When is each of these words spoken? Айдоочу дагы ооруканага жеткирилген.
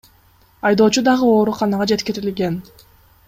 Айдоочу 0.69 1.03
дагы 1.09 1.29
ооруканага 1.41 1.87
жеткирилген. 1.93 2.61